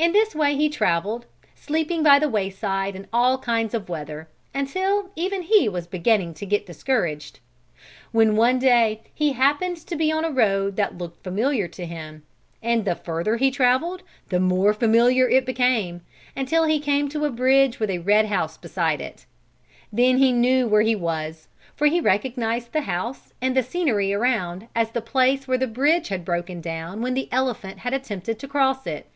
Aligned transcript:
In 0.00 0.12
this 0.12 0.32
way 0.32 0.54
he 0.54 0.68
traveled, 0.68 1.26
sleeping 1.56 2.04
by 2.04 2.20
the 2.20 2.28
wayside 2.28 2.94
in 2.94 3.08
all 3.12 3.36
kinds 3.36 3.74
of 3.74 3.88
weather, 3.88 4.28
until 4.54 5.10
even 5.16 5.42
he 5.42 5.68
was 5.68 5.88
beginning 5.88 6.34
to 6.34 6.46
get 6.46 6.66
discouraged. 6.66 7.40
When 8.12 8.36
one 8.36 8.60
day 8.60 9.00
he 9.12 9.32
happened 9.32 9.84
on 10.14 10.24
a 10.24 10.30
road 10.30 10.76
that 10.76 10.96
looked 10.96 11.24
familiar 11.24 11.66
to 11.66 11.84
him, 11.84 12.22
and 12.62 12.84
the 12.84 12.94
further 12.94 13.38
he 13.38 13.50
traveled, 13.50 14.02
the 14.28 14.38
more 14.38 14.72
familiar 14.72 15.28
it 15.28 15.44
became, 15.44 16.02
until 16.36 16.62
he 16.66 16.78
came 16.78 17.08
to 17.08 17.24
a 17.24 17.30
bridge 17.30 17.80
with 17.80 17.90
a 17.90 17.98
red 17.98 18.26
house 18.26 18.56
beside 18.56 19.00
it. 19.00 19.26
Then 19.92 20.18
he 20.18 20.30
knew 20.30 20.68
where 20.68 20.82
he 20.82 20.94
was 20.94 21.48
for 21.74 21.88
he 21.88 22.00
recognized 22.00 22.70
the 22.72 22.82
house 22.82 23.32
and 23.42 23.56
the 23.56 23.64
scenery 23.64 24.14
around 24.14 24.68
as 24.76 24.92
the 24.92 25.02
place 25.02 25.48
where 25.48 25.58
the 25.58 25.66
bridge 25.66 26.06
had 26.06 26.24
broken 26.24 26.60
down 26.60 27.02
when 27.02 27.14
the 27.14 27.28
elephant 27.32 27.78
had 27.80 27.92
attempted 27.92 28.38
to 28.38 28.46
cross 28.46 28.86
it. 28.86 29.06